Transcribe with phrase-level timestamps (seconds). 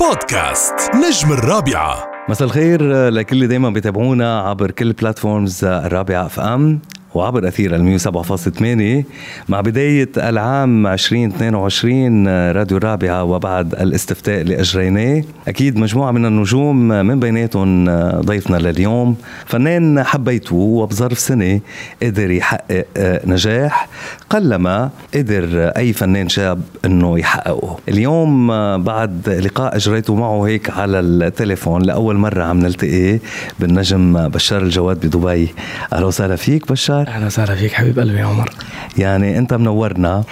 [0.00, 2.10] بودكاست نجم الرابعة.
[2.28, 6.80] مساء الخير لكل اللي دايما بيتابعونا عبر كل platforms الرابعة FM
[7.14, 9.04] وعبر أثير فاصلة ثمانية
[9.48, 17.20] مع بداية العام 2022 راديو الرابعة وبعد الاستفتاء اللي أجريناه أكيد مجموعة من النجوم من
[17.20, 17.84] بيناتهم
[18.20, 19.16] ضيفنا لليوم
[19.46, 21.60] فنان حبيته وبظرف سنة
[22.02, 22.86] قدر يحقق
[23.26, 23.88] نجاح
[24.30, 27.78] قلما قدر أي فنان شاب أنه يحققه.
[27.88, 28.46] اليوم
[28.82, 33.18] بعد لقاء أجريته معه هيك على التليفون لأول مرة عم نلتقي
[33.60, 35.48] بالنجم بشار الجواد بدبي.
[35.92, 36.97] أهلا وسهلا فيك بشار.
[37.08, 38.50] أهلا وسهلا فيك حبيب قلبي يا عمر.
[38.98, 40.24] يعني أنت منورنا.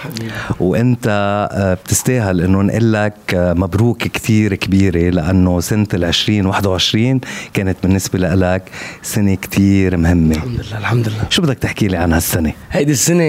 [0.59, 1.07] وأنت
[1.51, 7.21] آه، بتستاهل إنه نقول لك آه، مبروك كتير كبيرة لأنه سنة ال 2021
[7.53, 8.63] كانت بالنسبة لك
[9.01, 10.35] سنة كتير مهمة.
[10.35, 11.23] الحمد لله الحمد لله.
[11.29, 13.23] شو بدك تحكي لي عن هالسنة؟ هيدي السنة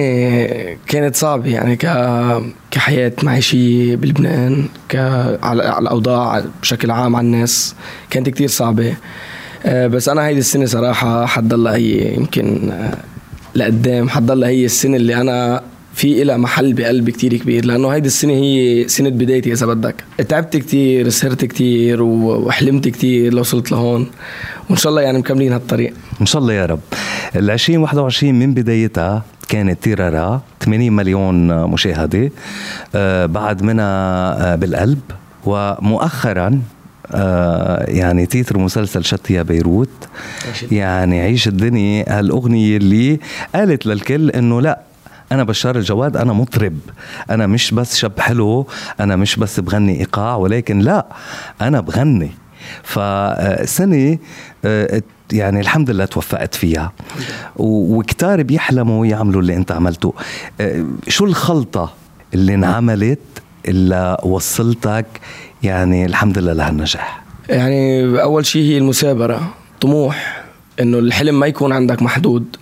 [0.87, 1.87] كانت صعبة يعني ك
[2.71, 4.97] كحياة معيشية بلبنان ك
[5.43, 7.75] على على الأوضاع بشكل عام على الناس
[8.11, 8.95] كانت كتير صعبة.
[9.67, 12.73] آه، بس أنا هيدي السنة صراحة حتضلها هي يمكن
[13.55, 14.09] لقدام.
[14.09, 15.63] حتضلها هي السنة اللي أنا
[15.95, 20.05] في إلها محل بقلبي كتير كبير لأنه هيدي السنة هي سنة بدايتي إذا بدك.
[20.29, 24.07] تعبت كتير سهرت كتير وحلمت كتير لو وصلت لهون.
[24.71, 25.93] وإن شاء الله يعني مكملين هالطريق.
[26.21, 26.81] إن شاء الله يا رب.
[27.37, 32.31] ال 2021 من بدايتها كانت تيرارا 80 مليون مشاهدة
[32.95, 33.85] آه، بعد منها
[34.53, 35.01] آه، بالقلب
[35.47, 36.63] ومؤخرا
[37.15, 40.09] آه، يعني تيتر مسلسل شتي يا بيروت.
[40.73, 42.19] يعني عيش الدنيا.
[42.19, 43.21] هالأغنية اللي
[43.55, 44.81] قالت للكل إنه لا
[45.33, 46.79] أنا بشار الجواد أنا مطرب.
[47.31, 48.67] أنا مش بس شاب حلو
[49.01, 51.07] أنا مش بس بغني إيقاع ولكن لا
[51.61, 52.31] أنا بغني.
[52.83, 54.19] فسنة
[54.65, 56.93] آه، يعني الحمد لله توفقت فيها.
[57.57, 60.15] وكتار بيحلموا يعملوا اللي أنت عملته.
[60.61, 61.93] آه، شو الخلطة
[62.35, 63.19] اللي انعملت
[63.69, 65.07] اللي وصلتك
[65.63, 67.23] يعني الحمد لله لهالنجاح.
[67.49, 70.45] يعني أول شيء هي المثابرة طموح
[70.81, 72.57] إنه الحلم ما يكون عندك محدود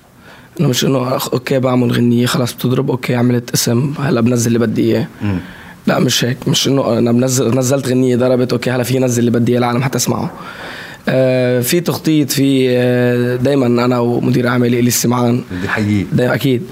[0.60, 4.82] إنه مش إنه okay بعمل غنية خلاص بتضرب okay عملت اسم هلأ بنزل اللي بدي
[4.82, 5.06] إياه.
[5.86, 9.30] لا مش هيك مش إنه أنا بنزل نزلت غنية ضربت okay هلأ في نزل اللي
[9.30, 10.30] بدي إياه العالم حتسمعه.
[11.62, 15.42] في تخطيط في آه دائما أنا ومدير اعمالي الي السمعان
[16.12, 16.62] دايما أكيد.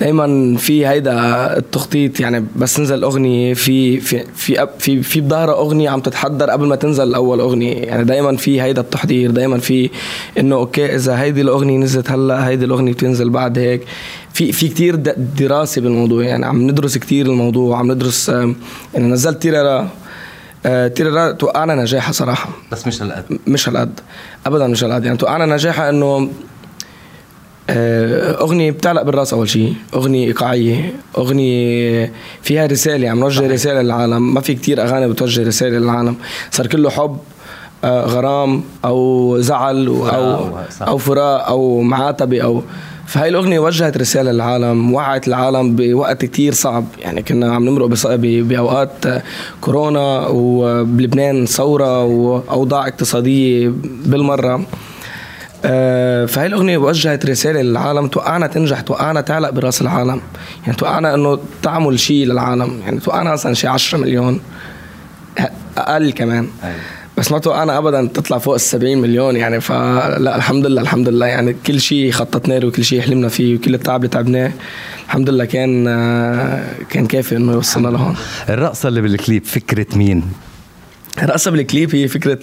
[0.00, 1.12] دايما في هيدا
[1.56, 6.66] التخطيط يعني بس تنزل أغنية في في في في في بظهرها أغنية عم تتحضر قبل
[6.66, 7.76] ما تنزل أول أغنية.
[7.76, 9.90] يعني دايما في هيدا التحضير دايما في
[10.38, 13.82] إنه okay إذا هيدي الأغنية نزلت هلأ هيدي الأغنية بتنزل بعد هيك.
[14.32, 14.96] في في كثير
[15.38, 18.54] دراسة بالموضوع يعني عم ندرس كثير الموضوع عم ندرس يعني
[18.96, 19.88] نزلت تيرارا
[20.66, 22.48] آه، تيرارا توقعنا نجاحها صراحة.
[22.72, 23.24] بس مش هالقد.
[23.46, 24.00] مش هالقد.
[24.46, 25.04] ابدا مش هالقد.
[25.04, 26.30] يعني توقعنا نجاحها إنه
[27.70, 34.34] آه، أغنية بتعلق بالرأس أول شيء أغنية إيقاعية أغنية فيها رسالة عم نوجه رسالة للعالم.
[34.34, 36.16] ما في كتير أغاني بتوجه رسالة للعالم.
[36.50, 37.18] صار كله حب
[37.84, 39.96] آه، غرام أو زعل
[40.78, 40.88] صح.
[40.88, 42.62] أو فراق أو معاتبة أو
[43.06, 46.84] فهاي الأغنية وجهت رسالة للعالم وعت العالم بوقت كتير صعب.
[46.98, 48.92] يعني كنا عم نمرق بأوقات
[49.60, 54.66] كورونا وبلبنان ثورة وأوضاع اقتصادية بالمرة.
[55.64, 60.20] آه، فهي الأغنية وجهت رسالة للعالم توقعنا تنجح توقعنا تعلق براس العالم.
[60.62, 62.80] يعني توقعنا إنه تعمل شيء للعالم.
[62.84, 64.40] يعني توقعنا مثلا شيء 10 مليون
[65.78, 66.48] أقل كمان.
[66.64, 67.03] أيوة.
[67.24, 71.26] بس ما توقعنا ابدا تطلع فوق ال 70 مليون يعني فلا الحمد لله الحمد لله.
[71.26, 74.52] يعني كل شيء خططنا له وكل شيء حلمنا فيه وكل التعب اللي تعبناه
[75.06, 75.84] الحمد لله كان
[76.90, 78.16] كان كافي إنه يوصلنا لهون.
[78.48, 80.22] الرقصة اللي بالكليب فكرة مين؟
[81.22, 82.38] الرقصة بالكليب هي فكرة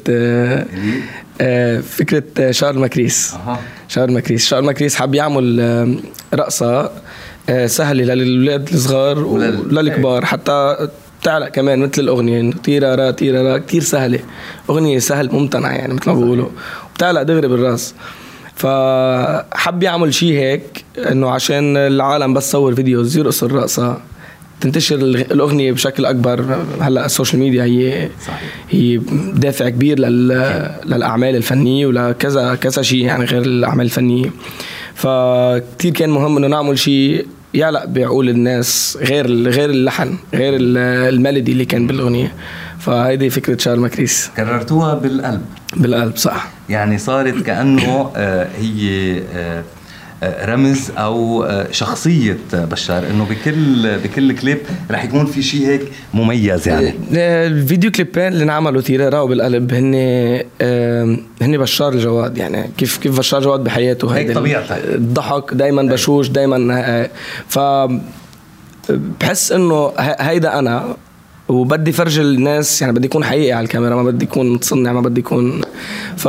[1.42, 3.36] آه، فكرة آه، شارل ماكريس.
[3.88, 4.46] شارل ماكريس.
[4.46, 5.96] شارل ماكريس حب يعمل آه،
[6.36, 6.92] رقصة
[7.50, 10.26] آه، سهلة للولاد الصغار ولل- وللكبار.
[10.26, 10.88] حتى
[11.24, 14.20] تعلق كمان مثل الأغنية إنه تيرارا تيرارا كتير سهلة.
[14.70, 16.50] أغنية سهل ممتنع يعني مثل ما بيقولوا.
[16.92, 17.96] وبتعلق دغري بالراس.
[18.56, 23.98] فحب يعمل شيء هيك إنه عشان العالم بس صور videos يرقصوا الرقصة.
[24.62, 26.64] تنتشر الأغنية بشكل أكبر.
[26.80, 28.42] هلأ ال social media هي صحيح.
[28.70, 29.02] هي
[29.34, 30.28] دافع كبير لل...
[30.86, 34.32] للأعمال الفنية ولكذا كذا شيء يعني غير الأعمال الفنية.
[34.96, 40.78] فكتير كان مهم إنه نعمل شيء يعلق بعقول الناس غير غير اللحن غير ال-
[41.14, 42.34] ال melody اللي كان بالأغنية.
[42.80, 44.30] فهيدي فكرة شارل ماكريس.
[44.38, 45.42] كررتوها بالكليب.
[45.78, 46.50] بالقلب صح.
[46.70, 49.64] يعني صارت كأنه آه، هي آه،
[50.24, 54.58] رمز أو آه، شخصية بشار إنه بكل بكل كليب
[54.92, 55.82] رح يكون في شيء هيك
[56.14, 56.94] مميز يعني.
[57.48, 59.96] الفيديو كليبين اللي انعملوا تيرارا وبالقلب هن
[60.62, 62.70] آم، هن بشار الجواد يعني.
[62.78, 64.82] كيف كيف بشار الجواد بحياته؟ هيك هيدي طبيعتك.
[64.86, 67.08] الضحك دائما بشوش دائما
[67.48, 67.60] ف
[68.90, 70.96] بحس إنه هيدا أنا
[71.52, 75.20] وبدي فرج الناس يعني بدي يكون حقيقي على الكاميرا ما بدي يكون متصنع ما بدي
[75.20, 75.62] يكون.
[76.18, 76.28] ف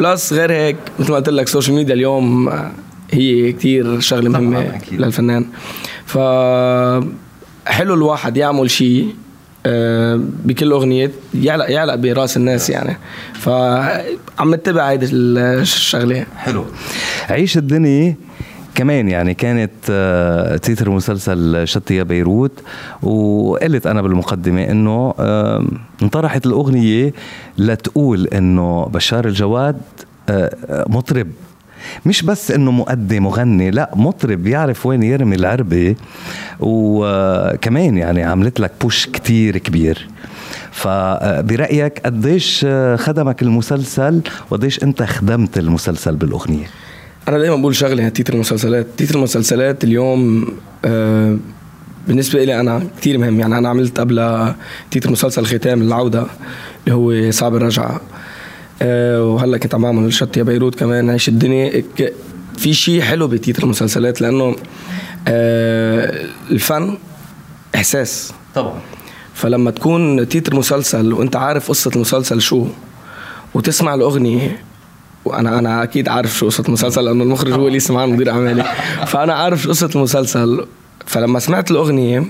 [0.00, 2.52] plus غير هيك مثل ما قلت لك ال social media اليوم
[3.10, 5.46] هي كتير شغلة مهمة للفنان.
[6.06, 6.18] ف
[7.66, 9.14] حلو الواحد يعمل شيء
[9.66, 12.96] آه، بكل أغنية يعلق يعلق برأس الناس يعني.
[13.34, 16.26] فعم نتبع هيدي الشغلة.
[16.36, 16.64] حلو.
[17.30, 18.16] عيش الدنيا
[18.78, 22.52] كمان يعني كانت آه، تيتر مسلسل شتي يا بيروت
[23.02, 25.14] وقلت أنا بالمقدمة إنه
[26.02, 27.12] انطرحت الأغنية
[27.58, 29.80] لتقول إنه بشار الجواد
[30.28, 31.26] آه، مطرب.
[32.06, 35.96] مش بس إنه مؤدي مغني لا مطرب يعرف وين يرمي العربة.
[36.60, 40.08] وكمان يعني عملت لك بوش كتير كبير.
[40.70, 42.66] فبرأيك قديش
[42.96, 44.20] خدمك المسلسل
[44.50, 46.66] وقديش أنت خدمت المسلسل بالأغنية؟
[47.28, 48.86] أنا دايما بقول شغله تيتر المسلسلات.
[48.96, 50.48] تيتر المسلسلات اليوم
[50.84, 51.36] آه،
[52.08, 53.40] بالنسبة لي أنا كتير مهم.
[53.40, 54.52] يعني أنا عملت قبل
[54.90, 56.26] تيتر مسلسل ختام العودة
[56.86, 58.00] اللي هو صعب الرجعة.
[58.82, 61.82] آه، وهلأ كنت عم بعمل شط يا بيروت كمان عيش الدنيا.
[62.56, 64.56] في شيء حلو بتيتر المسلسلات لأنه
[65.28, 66.98] آه، الفن
[67.74, 68.32] إحساس.
[68.54, 68.80] طبعا.
[69.34, 72.66] فلما تكون تيتر مسلسل وأنت عارف قصة المسلسل شو
[73.54, 74.68] وتسمع الأغنية
[75.28, 78.64] وأنا أنا أكيد عارف شو قصة المسلسل لأنه المخرج هو اللي سمعان مدير أعمالي.
[79.06, 80.66] فأنا عارف شو قصة المسلسل.
[81.06, 82.24] فلما سمعت الأغنية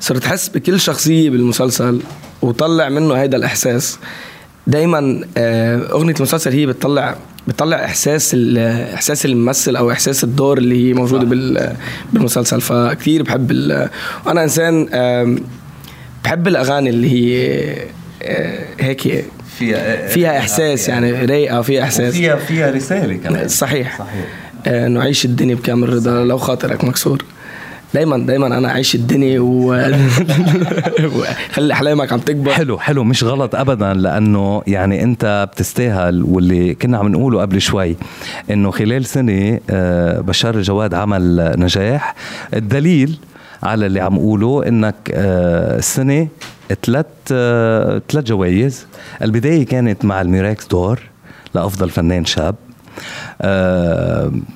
[0.00, 2.00] صرت أحس بكل شخصية بالمسلسل
[2.42, 3.98] وطلع منه هيدا الإحساس.
[4.66, 7.16] دايما آه، أغنية المسلسل هي بتطلع
[7.48, 8.34] بتطلع إحساس
[8.94, 11.24] إحساس الممثل أو إحساس الدور اللي هي موجودة
[12.12, 12.60] بالمسلسل.
[12.60, 13.50] فكتير بحب
[14.26, 14.88] أنا إنسان
[16.24, 17.76] بحب الأغاني اللي هي
[18.22, 19.24] آه، هيك
[19.60, 22.14] فيها فيها إحساس يعني رايقة فيها إحساس.
[22.14, 23.48] فيها فيها رسالة كمان.
[23.48, 23.98] صحيح.
[23.98, 24.24] صحيح.
[24.66, 27.24] آه، إنه عيش الدنيا بكامل رضا لو خاطرك مكسور.
[27.94, 29.74] دايما دايما أنا اعيش الدنيا و
[31.54, 32.50] خلي احلامك عم تكبر.
[32.50, 33.04] حلو حلو.
[33.04, 37.96] مش غلط ابدا لأنه يعني أنت بتستاهل واللي كنا عم نقوله قبل شوي
[38.50, 42.14] إنه خلال سنة آه، بشار الجواد عمل نجاح.
[42.54, 43.18] الدليل
[43.62, 46.28] على اللي عم اقوله إنك آه، السنة
[46.74, 47.06] ثلاث
[48.08, 48.86] ثلاث جوائز.
[49.22, 51.00] البداية كانت مع الموركس دور
[51.54, 52.54] لأفضل فنان شاب.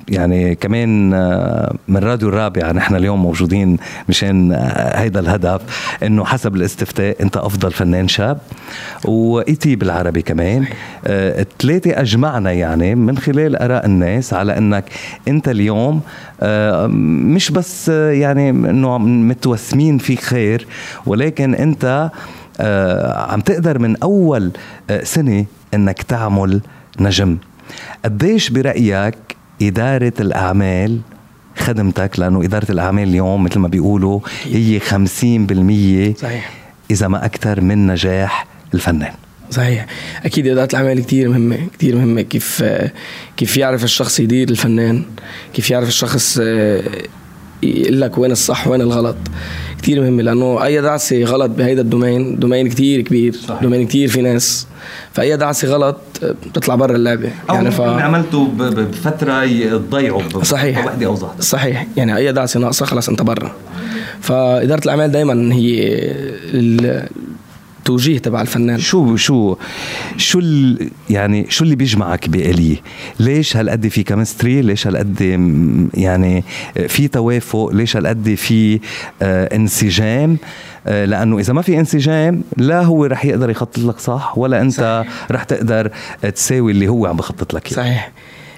[0.07, 3.77] يعني كمان آه، من راديو الرابعة نحن اليوم موجودين
[4.09, 5.61] مشان آه، هيدا الهدف
[6.03, 8.37] إنه حسب الاستفتاء أنت أفضل فنان شاب
[9.05, 10.65] و ET بالعربي كمان.
[11.07, 14.85] الثلاثة أجمعنا يعني من خلال آراء الناس على إنك
[15.27, 16.01] أنت اليوم
[17.33, 20.67] مش بس يعني إنه متوسمين فيك خير
[21.05, 22.11] ولكن أنت
[23.29, 24.51] عم تقدر من أول
[25.03, 26.61] سنة إنك تعمل
[26.99, 27.37] نجم.
[28.05, 29.15] قديش برأيك
[29.61, 30.99] إدارة الأعمال
[31.57, 34.83] خدمتك؟ لأنه إدارة الأعمال اليوم مثل ما بيقولوا هي 50%
[36.21, 36.51] صحيح.
[36.91, 39.13] إذا ما أكثر من نجاح الفنان.
[39.51, 39.85] صحيح.
[40.25, 42.21] أكيد إدارة الأعمال كثير مهمة كثير مهمة.
[42.21, 42.63] كيف
[43.37, 45.03] كيف يعرف الشخص يدير الفنان؟
[45.53, 46.81] كيف يعرف الشخص آه،
[47.65, 49.15] يقول لك وين الصح وين الغلط.
[49.81, 53.61] كثير مهمه لأنه أي دعسة غلط بهيدا ال domaine domaine كثير كبير صحيح.
[53.61, 54.67] domaine كثير في ناس.
[55.13, 57.29] فأي دعسة غلط بتطلع برا اللعبة.
[57.49, 59.45] يعني ف عملته بفترة
[59.77, 60.85] تضيعه صحيح.
[60.85, 61.87] وحدة أو صحيح.
[61.97, 63.51] يعني أي دعسة ناقصة خلص انت برا.
[64.21, 65.99] فإدارة الأعمال دائما هي
[67.85, 68.79] التوجيه تبع الفنان.
[68.79, 69.55] شو شو
[70.17, 70.41] شو
[71.09, 72.81] يعني شو اللي بيجمعك بإلي؟
[73.19, 75.21] ليش هالقد في chemistry؟ ليش هالقد
[75.93, 76.43] يعني
[76.87, 78.79] في توافق؟ ليش هالقد في
[79.21, 80.37] آه انسجام؟
[80.87, 84.73] آه لأنه إذا ما في انسجام لا هو رح يقدر يخطط لك صح ولا أنت
[84.73, 85.07] صحيح.
[85.31, 85.91] رح تقدر
[86.35, 88.11] تساوي اللي هو عم بخطط لك صحيح.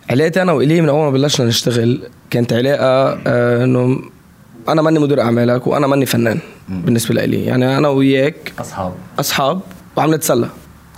[0.10, 4.00] علاقتي أنا وإلي من أول ما بلشنا نشتغل كانت علاقة آه إنه
[4.70, 6.82] أنا ماني مدير أعمالك وأنا ماني فنان مم.
[6.82, 7.46] بالنسبة لي.
[7.46, 8.94] يعني أنا وياك أصحاب.
[9.20, 9.60] أصحاب
[9.96, 10.50] وعم نتسلى.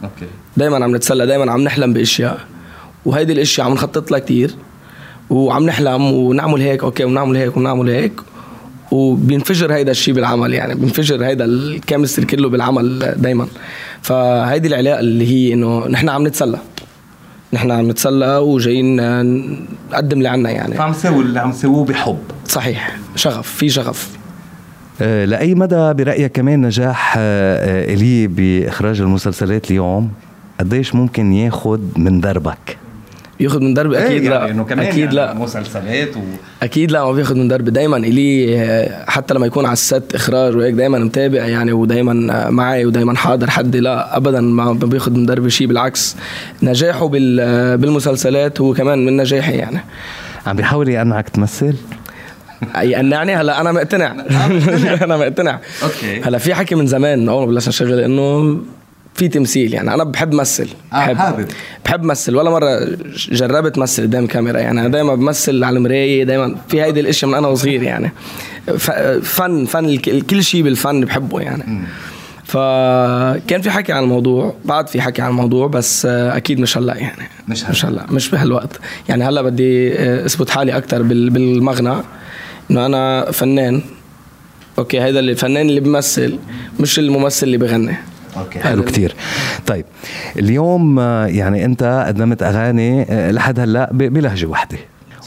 [0.03, 0.25] okay.
[0.57, 2.39] دائما عم نتسلى دائما عم نحلم بأشياء.
[3.05, 4.55] وهيدي الأشياء عم نخطط لها كثير
[5.29, 8.13] وعم نحلم ونعمل هيك okay ونعمل هيك ونعمل هيك.
[8.91, 10.75] وبينفجر هيدا الشيء بالعمل يعني.
[10.75, 13.47] بينفجر هيدا ال chemistry كله بالعمل دائما
[14.01, 16.59] فهيدي العلاقة اللي هي إنه نحن عم نتسلى.
[17.53, 18.95] نحن عم نتسلى وجايين
[19.91, 20.75] نقدم اللي عنا يعني.
[20.75, 22.19] فعم نسوي اللي عم نسويه بحب.
[22.47, 22.97] صحيح.
[23.15, 24.17] شغف في شغف.
[25.01, 30.11] أه لأي مدى برأيك كمان نجاح أه إلي بإخراج المسلسلات اليوم؟
[30.59, 32.77] قديش ممكن ياخد من دربك؟
[33.39, 34.45] بياخد من درب أكيد إيه لا.
[34.47, 35.33] يعني كمان أكيد يعني لا.
[35.33, 36.19] مسلسلات و...
[36.63, 37.69] أكيد لا ما بياخد من درب.
[37.69, 43.15] دايما الي حتى لما يكون على الست إخراج وهيك دايما متابع يعني ودايما معي ودايما
[43.15, 43.75] حاضر حد.
[43.75, 46.15] لا ابدا ما بياخد من درب شيء بالعكس
[46.63, 49.79] نجاحه بالمسلسلات هو كمان من نجاحي يعني.
[50.47, 51.75] عم بيحاول يقنعك تمثل؟
[52.81, 54.11] يقنعني هلا أنا مقتنع.
[55.05, 55.59] أنا مقتنع.
[55.83, 56.21] أوكي.
[56.21, 58.57] هلا في حكي من زمان اول ما بلشنا نشتغل إنه
[59.19, 59.93] في تمثيل يعني.
[59.93, 60.67] أنا بحب مثل.
[60.93, 61.47] آه، حابب.
[61.85, 62.35] بحب مثل.
[62.35, 62.87] ولا مرة
[63.31, 64.59] جربت مثل قدام كاميرا.
[64.59, 68.11] يعني أنا دائما بمثل على المراية دائما في هيدي الأشياء من أنا وصغير يعني.
[69.21, 71.63] فن فن كل شيء بالفن بحبه يعني.
[72.43, 76.95] فكان في حكي عن الموضوع بعد في حكي عن الموضوع بس آه، أكيد مش هلأ
[76.95, 77.29] يعني.
[77.47, 77.71] مش هلأ.
[77.71, 78.05] مش هلأ.
[78.11, 78.79] مش بهالوقت.
[79.09, 81.95] يعني هلأ بدي آه، أثبت حالي أكثر بالمغنى.
[82.71, 83.81] إنه أنا فنان.
[84.79, 86.39] okay هذا الفنان اللي بيمثل
[86.79, 87.95] مش الممثل اللي بغني.
[88.37, 88.59] okay.
[88.59, 89.15] حلو كتير.
[89.67, 89.85] طيب
[90.39, 94.77] اليوم آه، يعني أنت قدمت أغاني آه، لحد هلأ بلهجة واحدة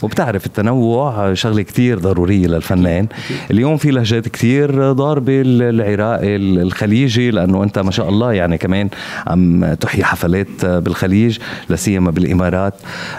[0.03, 3.07] وبتعرف التنوع آه، شغلة كتير ضرورية للفنان.
[3.51, 8.57] اليوم في لهجات كتير ضاربة ال- العراقي ال- الخليجي لأنه أنت ما شاء الله يعني
[8.57, 8.89] كمان
[9.27, 11.37] عم تحيي حفلات بالخليج
[11.69, 12.73] لسيما بالإمارات.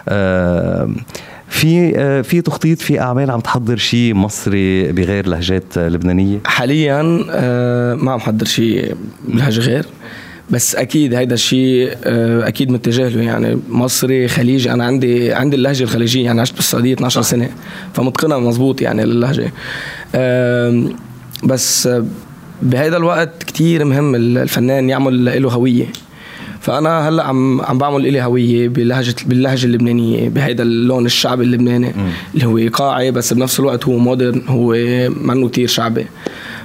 [0.08, 0.88] آه،
[1.48, 7.94] في آه، في تخطيط في أعمال عم تحضر شيء مصري بغير لهجات لبنانية؟ حاليا آه،
[7.94, 8.94] ما عم حضر شيء
[9.28, 9.86] بلهجة غير
[10.50, 13.22] بس أكيد هيدا الشيء آه، أكيد متجه له.
[13.22, 17.50] يعني مصري خليجي أنا عندي عندي اللهجة الخليجية يعني عشت بالسعودية 12 سنة
[17.94, 19.52] فمتقنها مزبوط يعني للهجة.
[20.14, 20.96] آم،
[21.44, 21.88] بس
[22.62, 25.86] بهيدا الوقت كتير مهم الفنان يعمل له هوية.
[26.64, 31.92] فأنا هلأ عم عم بعمل لي هوية بلهجه باللهجة اللبنانية بهيدا اللون الشعبي اللبناني
[32.34, 34.72] اللي هو ايقاعي بس بنفس الوقت هو مودرن هو
[35.22, 36.06] منه كتير شعبي.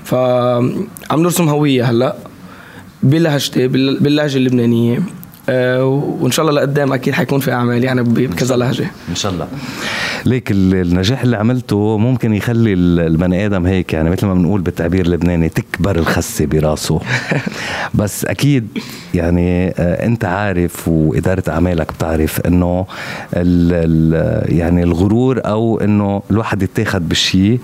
[0.03, 2.15] فعم نرسم هوية هلأ
[3.03, 4.99] بلهجتي بال- باللهجة اللبنانية.
[5.83, 8.85] وإن شاء الله لقدام أكيد حيكون في اعمال يعني بكذا لهجة.
[9.09, 9.47] إن شاء الله.
[10.25, 14.61] ليك ال- النجاح اللي عملته ممكن يخلي ال- البني آدم هيك يعني مثل ما بنقول
[14.61, 16.99] بالتعبير اللبناني تكبر الخسه براسه.
[17.99, 18.67] بس أكيد
[19.13, 22.85] يعني آه، أنت عارف وإدارة أعمالك بتعرف إنه
[23.33, 27.59] ال ال يعني الغرور أو إنه الواحد يتاخد بالشيء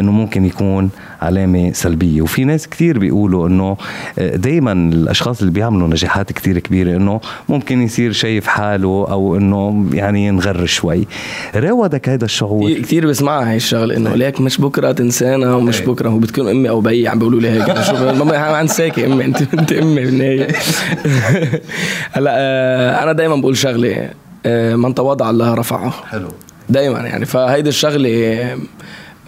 [0.00, 0.90] إنه ممكن يكون
[1.22, 2.22] علامة سلبية.
[2.22, 3.76] وفي ناس كثير بيقولوا إنه
[4.18, 10.26] دائما الأشخاص اللي بيعملوا نجاحات كثير كبيرة إنه ممكن يصير شايف حاله أو إنه يعني
[10.26, 11.06] ينغر شوي.
[11.54, 16.08] راودك هذا الشعور؟ كثير بسمعها هاي الشغلة إنه ليك مش بكرة تنسانا ومش بكرة.
[16.14, 17.70] وبتكون أمي أو بيي عم بيقولوا لي هيك.
[18.18, 20.48] ماما انساكي أمي انت أنت أمي بالنهايه
[22.16, 24.10] هلا آه، أنا دائما بقول شغلة
[24.46, 25.90] آه، من تواضع الله رفعه.
[25.90, 26.28] حلو.
[26.68, 27.24] دائما يعني.
[27.24, 28.58] فهيدي الشغلة آه،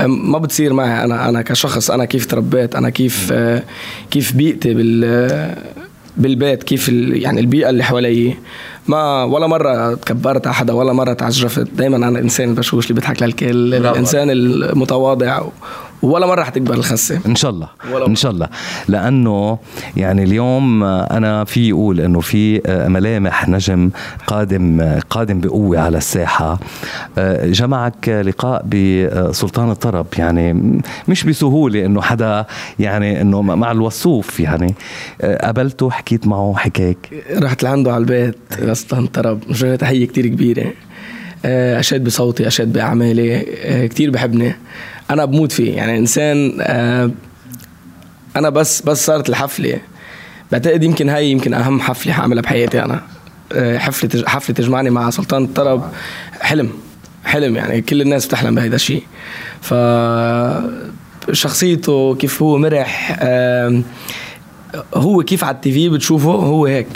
[0.06, 1.04] ما بتصير معي.
[1.04, 3.62] أنا أنا كشخص أنا كيف تربيت أنا كيف آه،
[4.10, 5.54] كيف بيئتي بال
[6.16, 8.34] بالبيت كيف ال- يعني البيئة اللي حوالي.
[8.88, 11.68] ما ولا مرة تكبرت على حدا ولا مرة تعجرفت.
[11.76, 13.74] دائما أنا الانسان البشوش اللي بيضحك للكل.
[13.74, 15.40] الإنسان المتواضع
[16.02, 17.20] ولا مرة حتكبر الخسة.
[17.26, 17.68] إن شاء الله.
[17.92, 18.48] ولا إن شاء الله.
[18.88, 19.58] لأنه
[19.96, 23.90] يعني اليوم أنا في أقول إنه في ملامح نجم
[24.26, 26.58] قادم قادم بقوة على الساحة.
[27.44, 30.06] جمعك لقاء بسلطان الطرب.
[30.18, 32.46] يعني مش بسهولة إنه حدا
[32.78, 34.74] يعني إنه مع الوصوف يعني.
[35.40, 36.96] قابلته حكيت معه حكاك؟
[37.36, 40.72] رحت لعنده على البيت غسطان طرب مجرد تحية كتير كبيرة.
[41.44, 43.46] آه، أشاد بصوتي أشاد بأعمالي.
[43.64, 44.54] آه، كتير بحبني.
[45.10, 45.76] أنا بموت فيه.
[45.76, 47.10] يعني إنسان آه،
[48.36, 49.78] أنا بس بس صارت الحفلة.
[50.52, 53.02] بعتقد يمكن هاي يمكن أهم حفلة حأعملها بحياتي أنا.
[53.52, 55.90] آه، حفلة حفلة تجمعني مع سلطان الطرب.
[56.40, 56.70] حلم
[57.24, 59.02] حلم يعني كل الناس بتحلم بهيدا الشيء
[59.60, 59.74] ف
[61.32, 63.84] شخصيته كيف هو مرح آم،
[64.94, 66.86] هو كيف على التي في بتشوفه هو هيك.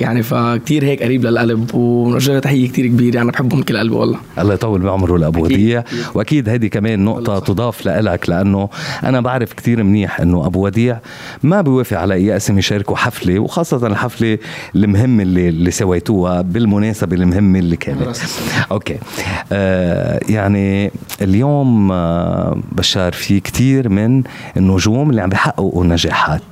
[0.00, 4.18] يعني فكتير هيك قريب للقلب ونوجه تحية كتير كبيرة أنا بحبه من كل قلبي والله.
[4.38, 5.44] الله يطول بعمره لأبو.
[5.44, 5.84] وديع.
[6.14, 8.68] وأكيد هذه كمان نقطة تضاف لك لأنه
[9.04, 10.98] أنا بعرف كتير منيح إنه أبو وديع
[11.42, 14.38] ما بيوافق على اي اسم يشاركوا حفلة وخاصة الحفلة
[14.74, 18.16] المهمة اللي اللي سويتوها بالمناسبة المهمة اللي كانت.
[18.72, 18.98] أوكي.
[19.52, 20.90] آه يعني
[21.22, 24.22] اليوم آه بشار في كتير من
[24.56, 26.42] النجوم اللي عم بيحققوا نجاحات.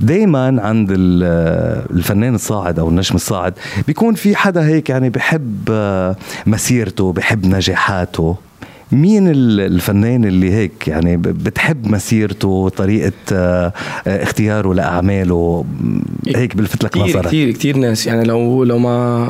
[0.00, 3.54] دايما عند ال- الفنان الصاعد أو النجم الصاعد
[3.86, 8.36] بيكون في حدا هيك يعني بحب آه، مسيرته بحب نجاحاته.
[8.92, 13.72] مين ال- الفنان اللي هيك يعني بتحب مسيرته طريقة آه،
[14.06, 15.64] آه، اختياره لأعماله؟
[16.36, 17.26] هيك بلفت لك كتير نظرك.
[17.26, 18.06] كتير كتير ناس.
[18.06, 19.28] يعني لو لو ما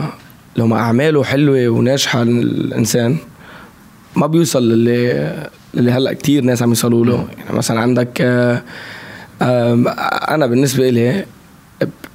[0.57, 3.17] لو ما أعماله حلوة وناجحة الإنسان
[4.17, 5.33] ما بيوصل للي
[5.75, 7.27] اللي هلأ كتير ناس عم يوصلوا له.
[7.39, 8.63] يعني مثلا عندك آه،
[9.43, 11.25] أنا بالنسبة لي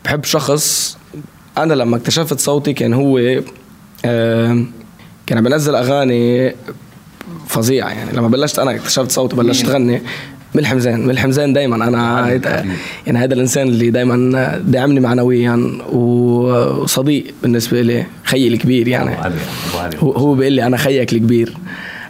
[0.06, 0.98] بحب شخص
[1.58, 3.42] أنا لما اكتشفت صوتي كان هو
[5.28, 6.56] كان عم بنزل أغاني
[7.48, 8.12] فظيعة يعني.
[8.14, 10.02] لما بلشت أنا اكتشفت صوتي بلشت غني
[10.54, 11.88] من الحمزان من الحمزان دايما.
[11.88, 12.30] أنا
[13.08, 19.16] يعني هذا الإنسان اللي دائما داعمني معنويا وصديق بالنسبة لي خيي الكبير يعني.
[20.00, 21.58] هو هو بيقول لي أنا خيك الكبير.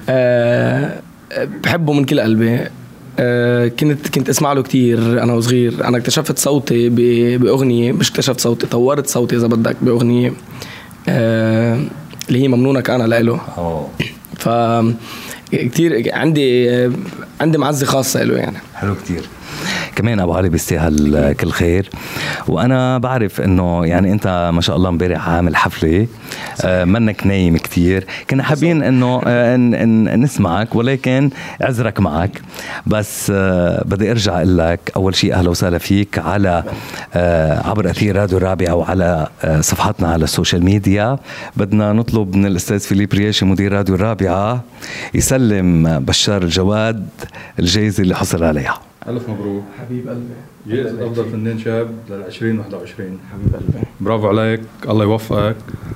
[0.10, 1.00] آه
[1.64, 2.60] بحبه من كل قلبي.
[3.20, 5.88] آه، كنت كنت أسمع له كثير أنا وصغير.
[5.88, 6.90] أنا اكتشفت صوتي
[7.38, 10.34] بأغنية مش اكتشفت صوتي طورت صوتي إذا بدك بأغنية
[11.10, 11.82] آه،
[12.30, 13.40] اللي هي ممنونك أنا لإله.
[14.38, 14.50] ف
[15.52, 16.70] كثير عندي
[17.42, 18.58] عندي معزة خاصة له يعني.
[18.76, 19.22] حلو كثير
[19.96, 21.90] كمان أبو علي بيستاهل كل خير.
[22.48, 26.08] وأنا بعرف إنه يعني أنت ما شاء الله امبارح عامل حفلة.
[26.66, 29.58] آه منك نايم كثير كنا حابين إنه آه
[30.16, 31.30] نسمعك ولكن
[31.62, 32.42] عذرك معك.
[32.88, 36.64] بس آه بدي أرجع أقول لك أول شيء أهلا وسهلا فيك على
[37.14, 41.18] آه عبر أثير راديو الرابعة وعلى آه صفحاتنا على ال social media.
[41.58, 44.64] بدنا نطلب من الأستاذ فيليب رياشي مدير راديو الرابعة
[45.14, 47.08] يسلم بشار الجواد
[47.60, 48.91] الجائزه اللي حصل عليها.
[49.08, 49.64] ألف مبروك.
[49.80, 50.22] حبيب قلبي.
[50.68, 53.86] جائزة أفضل فنان شاب لل 2021 حبيب قلبي.
[54.02, 54.62] برافو عليك.
[54.90, 55.56] الله يوفقك.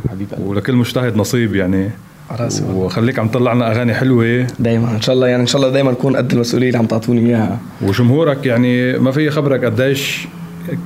[0.09, 0.49] حبيب قلبي.
[0.49, 1.89] ولكل مجتهد نصيب يعني.
[2.31, 4.47] راسي وخليك عم تطلع لنا أغاني حلوة.
[4.59, 4.91] دايما.
[4.91, 7.59] إن شاء الله يعني إن شاء الله دايما نكون قد المسؤوليه اللي عم تعطوني إياها.
[7.81, 10.27] وجمهورك يعني ما في خبرك قديش؟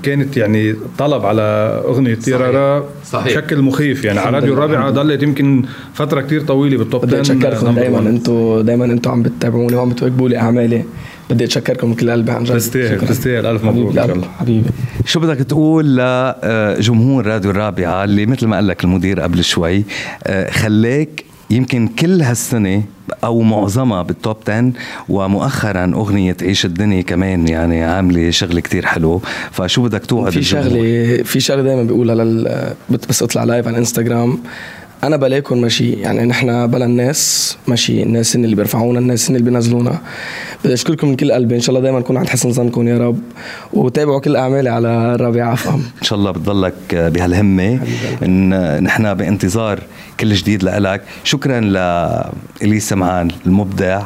[0.04, 1.42] كانت يعني طلب على
[1.86, 3.26] أغنية تيرارا صحيح.
[3.28, 4.20] بشكل مخيف يعني.
[4.20, 8.62] على راديو الرابعة ضلت يمكن فترة كتير طويلة بال top 10 بدي أتشكركم دائما أنتم
[8.62, 10.84] دائما أنتم عم بتتابعوني وعم بتواكبوا لي أعمالي.
[11.30, 12.54] بدي أتشكركم من كل قلبي عن جد.
[12.58, 13.46] تستاهل تستاهل.
[13.46, 14.28] ألف مبروك إن شاء الله.
[14.40, 14.70] حبيبي.
[15.06, 19.84] شو بدك تقول لجمهور راديو الرابعة اللي مثل ما قال لك المدير قبل شوي
[20.24, 22.84] آه، خلاك يمكن كل هالسنة
[23.24, 24.72] أو معظمها بال top 10
[25.10, 31.24] ومؤخرا أغنية عيش الدنيا كمان يعني عاملة شغل كتير حلو فشو بدك توعد في شغله
[31.24, 32.74] في شغلة دائما بقولها لل
[33.10, 34.40] بس اطلع لايف على الانستغرام
[35.04, 40.00] أنا بلاكم ماشي يعني نحن بلا الناس ماشي الناس اللي بيرفعونا الناس اللي بينزلونا.
[40.64, 43.20] بدي أشكركم من كل قلبي إن شاء الله دائما نكون عند حسن ظنكم يا رب.
[43.74, 47.80] وتابعوا كل أعمالي على الرابعة فهم إن شاء الله بتضلك بهالهمة.
[48.24, 49.80] إن نحن بانتظار
[50.20, 54.02] كل جديد لك شكرا لإلي سمعان المبدع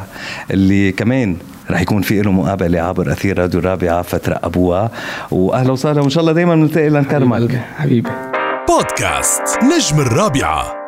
[0.51, 1.35] اللي كمان
[1.71, 4.91] رح يكون في له مقابلة عبر أثير راديو الرابعة فترة أبوها.
[5.31, 7.61] واهلا وسهلا وإن شاء الله دايما نلتقي لنكرمك.
[7.77, 8.09] حبيبي.
[8.67, 10.82] بودكاست نجم الرابعة.